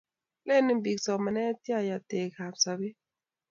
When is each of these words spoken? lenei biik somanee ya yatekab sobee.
lenei 0.47 0.81
biik 0.83 0.99
somanee 1.05 1.51
ya 1.69 1.79
yatekab 1.89 2.53
sobee. 2.63 2.93